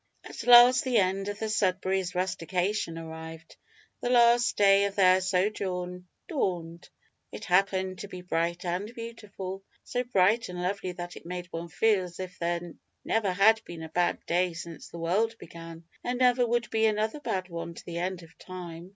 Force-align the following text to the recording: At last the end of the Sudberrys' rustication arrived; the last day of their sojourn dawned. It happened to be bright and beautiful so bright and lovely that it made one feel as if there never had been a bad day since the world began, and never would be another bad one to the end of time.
At 0.23 0.47
last 0.47 0.83
the 0.83 0.97
end 0.97 1.27
of 1.27 1.37
the 1.37 1.45
Sudberrys' 1.45 2.15
rustication 2.15 2.97
arrived; 2.97 3.55
the 4.01 4.09
last 4.09 4.57
day 4.57 4.85
of 4.85 4.95
their 4.95 5.21
sojourn 5.21 6.07
dawned. 6.27 6.89
It 7.31 7.45
happened 7.45 7.99
to 7.99 8.07
be 8.07 8.21
bright 8.23 8.65
and 8.65 8.91
beautiful 8.95 9.63
so 9.83 10.03
bright 10.03 10.49
and 10.49 10.59
lovely 10.59 10.93
that 10.93 11.15
it 11.15 11.27
made 11.27 11.45
one 11.51 11.69
feel 11.69 12.03
as 12.05 12.19
if 12.19 12.39
there 12.39 12.73
never 13.05 13.31
had 13.31 13.63
been 13.63 13.83
a 13.83 13.89
bad 13.89 14.25
day 14.25 14.53
since 14.53 14.87
the 14.89 14.97
world 14.97 15.35
began, 15.37 15.83
and 16.03 16.17
never 16.17 16.47
would 16.47 16.71
be 16.71 16.87
another 16.87 17.19
bad 17.19 17.49
one 17.49 17.75
to 17.75 17.85
the 17.85 17.99
end 17.99 18.23
of 18.23 18.35
time. 18.39 18.89